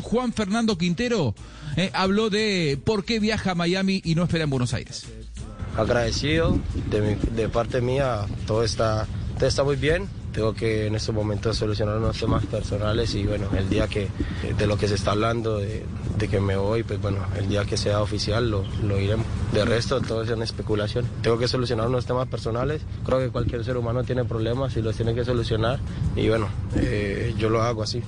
Juan 0.00 0.32
Fernando 0.32 0.78
Quintero, 0.78 1.34
eh, 1.76 1.90
habló 1.94 2.30
de 2.30 2.80
por 2.84 3.04
qué 3.04 3.20
viaja 3.20 3.52
a 3.52 3.54
Miami 3.54 4.00
y 4.04 4.14
no 4.14 4.24
espera 4.24 4.44
en 4.44 4.50
Buenos 4.50 4.74
Aires. 4.74 5.06
Agradecido 5.76 6.58
de, 6.90 7.16
de 7.16 7.48
parte 7.48 7.80
mía, 7.80 8.26
todo 8.46 8.62
está, 8.62 9.06
todo 9.38 9.48
está 9.48 9.64
muy 9.64 9.76
bien 9.76 10.08
tengo 10.32 10.54
que 10.54 10.86
en 10.86 10.94
estos 10.94 11.14
momentos 11.14 11.56
solucionar 11.56 11.98
unos 11.98 12.18
temas 12.18 12.44
personales 12.46 13.14
y 13.14 13.24
bueno, 13.24 13.48
el 13.56 13.68
día 13.68 13.86
que 13.86 14.08
de 14.56 14.66
lo 14.66 14.76
que 14.76 14.88
se 14.88 14.94
está 14.94 15.12
hablando, 15.12 15.58
de, 15.58 15.84
que 16.30 16.40
me 16.40 16.56
voy, 16.56 16.84
pues 16.84 17.00
bueno, 17.00 17.18
el 17.36 17.48
día 17.48 17.64
que 17.64 17.76
sea 17.76 18.00
oficial 18.00 18.50
lo, 18.50 18.64
lo 18.82 18.98
iremos. 18.98 19.26
De 19.52 19.64
resto, 19.64 20.00
todo 20.00 20.22
es 20.22 20.30
una 20.30 20.44
especulación. 20.44 21.04
Tengo 21.20 21.36
que 21.36 21.48
solucionar 21.48 21.88
unos 21.88 22.06
temas 22.06 22.28
personales. 22.28 22.82
Creo 23.04 23.18
que 23.18 23.28
cualquier 23.30 23.64
ser 23.64 23.76
humano 23.76 24.04
tiene 24.04 24.24
problemas 24.24 24.76
y 24.76 24.82
los 24.82 24.96
tiene 24.96 25.14
que 25.14 25.24
solucionar 25.24 25.80
y 26.16 26.28
bueno, 26.28 26.48
eh, 26.76 27.34
yo 27.36 27.50
lo 27.50 27.62
hago 27.62 27.82
así. 27.82 28.02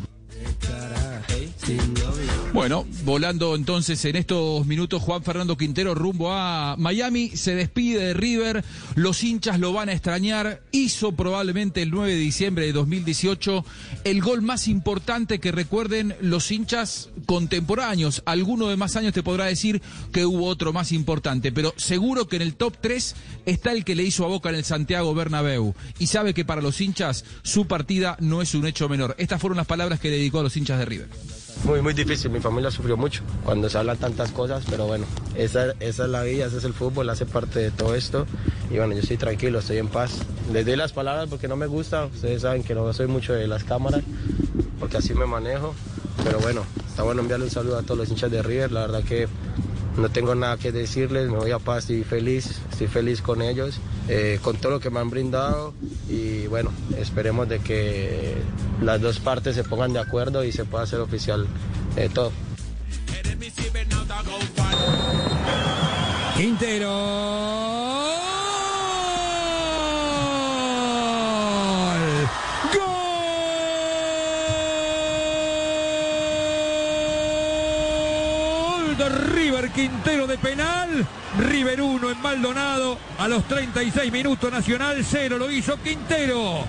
Bueno, 2.55 2.87
volando 3.03 3.57
entonces 3.57 4.05
en 4.05 4.15
estos 4.15 4.65
minutos 4.65 5.03
Juan 5.03 5.25
Fernando 5.25 5.57
Quintero 5.57 5.93
rumbo 5.93 6.33
a 6.33 6.77
Miami, 6.79 7.31
se 7.31 7.57
despide 7.57 8.01
de 8.01 8.15
River, 8.15 8.65
los 8.95 9.25
hinchas 9.25 9.59
lo 9.59 9.73
van 9.73 9.89
a 9.89 9.93
extrañar, 9.93 10.63
hizo 10.71 11.11
probablemente 11.11 11.83
el 11.83 11.91
9 11.91 12.13
de 12.13 12.19
diciembre 12.21 12.67
de 12.67 12.73
2018 12.73 13.65
el 14.05 14.21
gol 14.21 14.43
más 14.43 14.69
importante 14.69 15.41
que 15.41 15.51
recuerden 15.51 16.15
los 16.21 16.53
hinchas 16.53 17.11
contemporáneos, 17.27 18.23
alguno 18.25 18.69
de 18.69 18.77
más 18.77 18.95
años 18.95 19.15
te 19.15 19.25
podrá 19.25 19.47
decir 19.47 19.83
que 20.13 20.25
hubo 20.25 20.47
otro 20.47 20.73
más 20.73 20.93
importante, 20.93 21.51
pero 21.51 21.75
seguro 21.77 22.29
que 22.29 22.37
en 22.37 22.43
el 22.43 22.55
top 22.55 22.77
3 22.81 23.17
está 23.47 23.73
el 23.73 23.85
que 23.85 23.97
le 23.97 24.05
hizo 24.05 24.25
a 24.25 24.29
Boca 24.29 24.51
en 24.51 24.55
el 24.55 24.65
Santiago 24.65 25.13
Bernabéu 25.13 25.75
y 25.99 26.07
sabe 26.07 26.35
que 26.35 26.45
para 26.45 26.63
los 26.63 26.81
hinchas 26.81 27.25
su 27.43 27.67
partida 27.67 28.17
no 28.21 28.43
es 28.43 28.55
un 28.55 28.65
hecho 28.65 28.89
menor. 28.89 29.17
Estas 29.19 29.41
fueron 29.41 29.57
las 29.57 29.67
palabras 29.67 29.99
que 29.99 30.09
dedicó 30.09 30.39
a 30.39 30.45
los 30.45 30.57
hinchas 30.57 30.79
de 30.79 30.85
River. 30.85 31.44
Muy, 31.65 31.81
muy 31.81 31.95
difícil, 31.95 32.31
mi 32.31 32.41
familia 32.41 32.71
sufrió 32.71 32.95
mucho 32.99 33.23
cuando 33.43 33.71
se 33.71 33.79
hablan 33.79 33.97
tantas 33.97 34.31
cosas, 34.33 34.65
pero 34.69 34.87
bueno, 34.87 35.07
esa, 35.35 35.71
esa 35.81 36.05
es 36.05 36.11
la 36.11 36.23
vida, 36.23 36.45
ese 36.45 36.59
es 36.59 36.65
el 36.65 36.75
fútbol, 36.75 37.09
hace 37.09 37.25
parte 37.25 37.59
de 37.59 37.71
todo 37.71 37.95
esto. 37.95 38.27
Y 38.71 38.77
bueno, 38.77 38.93
yo 38.93 39.01
estoy 39.01 39.17
tranquilo, 39.17 39.61
estoy 39.61 39.79
en 39.79 39.89
paz. 39.89 40.19
Les 40.53 40.67
doy 40.67 40.77
las 40.77 40.93
palabras 40.93 41.27
porque 41.31 41.49
no 41.49 41.57
me 41.57 41.67
gusta, 41.67 42.05
ustedes 42.05 42.43
saben 42.43 42.65
que 42.65 42.75
no 42.75 42.93
soy 42.93 43.07
mucho 43.07 43.33
de 43.33 43.49
las 43.49 43.65
cámaras, 43.65 44.03
porque 44.79 44.99
así 44.99 45.15
me 45.15 45.25
manejo, 45.25 45.75
pero 46.23 46.39
bueno, 46.41 46.65
está 46.87 47.03
bueno 47.03 47.23
enviarle 47.23 47.47
un 47.47 47.51
saludo 47.51 47.79
a 47.79 47.83
todos 47.83 47.97
los 47.97 48.11
hinchas 48.11 48.31
de 48.31 48.43
River, 48.43 48.71
la 48.71 48.81
verdad 48.83 49.03
que 49.03 49.27
no 49.97 50.09
tengo 50.09 50.35
nada 50.35 50.57
que 50.57 50.73
decirles, 50.73 51.31
me 51.31 51.37
voy 51.37 51.51
a 51.53 51.59
paz, 51.59 51.85
estoy 51.85 52.05
feliz, 52.05 52.61
estoy 52.71 52.89
feliz 52.89 53.23
con 53.23 53.43
ellos, 53.43 53.79
eh, 54.09 54.39
con 54.43 54.57
todo 54.57 54.73
lo 54.73 54.81
que 54.81 54.91
me 54.91 55.01
han 55.01 55.11
brindado 55.11 55.75
y 56.09 56.47
bueno, 56.47 56.71
esperemos 56.99 57.49
de 57.49 57.61
que 57.61 58.35
las 58.83 59.01
dos 59.01 59.21
partes 59.21 59.55
se 59.55 59.65
pongan 59.65 59.93
de 59.93 60.01
acuerdo 60.01 60.45
y 60.45 60.53
se 60.53 60.65
pueda 60.65 60.85
hacer 60.85 61.01
oficial 61.01 61.47
eh, 61.97 62.11
todo. 62.13 62.33
Quintero. 66.37 67.64
River 78.97 79.71
Quintero 79.71 80.27
de 80.27 80.39
penal. 80.39 81.07
River 81.39 81.83
1 81.83 82.11
en 82.11 82.23
Maldonado. 82.23 82.99
A 83.19 83.29
los 83.29 83.47
36 83.49 84.13
minutos 84.13 84.51
Nacional 84.53 85.05
0 85.05 85.39
lo 85.39 85.51
hizo 85.51 85.77
Quintero. 85.83 86.65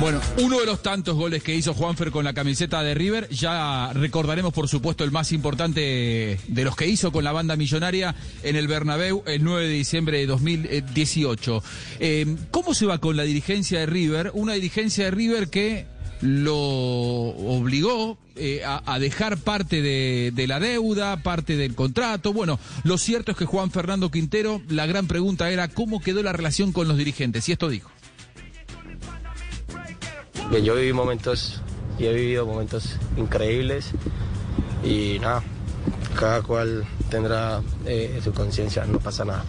Bueno, 0.00 0.20
uno 0.38 0.60
de 0.60 0.66
los 0.66 0.82
tantos 0.82 1.14
goles 1.16 1.42
que 1.42 1.54
hizo 1.54 1.74
Juanfer 1.74 2.10
con 2.10 2.24
la 2.24 2.32
camiseta 2.32 2.82
de 2.82 2.94
River, 2.94 3.28
ya 3.28 3.92
recordaremos 3.92 4.52
por 4.54 4.68
supuesto 4.68 5.04
el 5.04 5.10
más 5.10 5.32
importante 5.32 6.38
de 6.46 6.64
los 6.64 6.74
que 6.74 6.86
hizo 6.86 7.12
con 7.12 7.24
la 7.24 7.32
banda 7.32 7.56
millonaria 7.56 8.14
en 8.42 8.56
el 8.56 8.66
Bernabéu 8.66 9.22
el 9.26 9.44
9 9.44 9.68
de 9.68 9.74
diciembre 9.74 10.18
de 10.18 10.26
2018. 10.26 11.62
Eh, 12.00 12.36
¿Cómo 12.50 12.74
se 12.74 12.86
va 12.86 12.98
con 12.98 13.16
la 13.16 13.24
dirigencia 13.24 13.80
de 13.80 13.86
River? 13.86 14.30
Una 14.34 14.54
dirigencia 14.54 15.04
de 15.04 15.10
River 15.10 15.48
que 15.48 15.86
lo 16.24 16.56
obligó 16.56 18.16
eh, 18.34 18.62
a, 18.64 18.98
dejar 18.98 19.36
parte 19.36 19.82
de, 19.82 20.46
la 20.48 20.58
deuda, 20.58 21.18
parte 21.18 21.56
del 21.56 21.74
contrato. 21.74 22.32
Bueno, 22.32 22.58
lo 22.82 22.96
cierto 22.96 23.32
es 23.32 23.36
que 23.36 23.44
Juan 23.44 23.70
Fernando 23.70 24.10
Quintero, 24.10 24.62
la 24.68 24.86
gran 24.86 25.06
pregunta 25.06 25.50
era 25.50 25.68
cómo 25.68 26.00
quedó 26.00 26.22
la 26.22 26.32
relación 26.32 26.72
con 26.72 26.88
los 26.88 26.96
dirigentes. 26.96 27.46
Y 27.48 27.52
esto 27.52 27.68
dijo. 27.68 27.90
Bien, 30.50 30.64
yo 30.64 30.74
viví 30.74 30.94
momentos 30.94 31.60
y 31.98 32.06
he 32.06 32.12
vivido 32.14 32.46
momentos 32.46 32.96
increíbles 33.18 33.90
y 34.82 35.18
nada, 35.20 35.42
cada 36.18 36.42
cual 36.42 36.86
tendrá 37.10 37.60
eh, 37.84 38.18
su 38.24 38.32
conciencia, 38.32 38.86
no 38.86 38.98
pasa 38.98 39.26
nada. 39.26 39.44